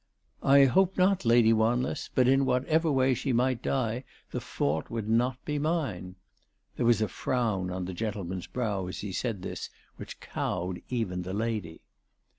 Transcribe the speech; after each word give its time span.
"I 0.57 0.65
hope 0.65 0.97
not, 0.97 1.25
Lady 1.25 1.53
Wanless; 1.53 2.09
but 2.15 2.27
in 2.27 2.43
whatever 2.43 2.91
way 2.91 3.13
she 3.13 3.33
might 3.33 3.61
die, 3.61 4.03
the 4.31 4.41
fault 4.41 4.89
would 4.89 5.07
not 5.07 5.45
be 5.45 5.59
mine." 5.59 6.15
There 6.75 6.87
was 6.87 7.03
a 7.03 7.07
frown 7.07 7.69
on 7.69 7.85
the 7.85 7.93
gentleman's 7.93 8.47
brow 8.47 8.87
as 8.87 9.01
he 9.01 9.11
said 9.11 9.43
this 9.43 9.69
which 9.97 10.19
cowed 10.19 10.81
even 10.89 11.21
the 11.21 11.35
lady. 11.35 11.81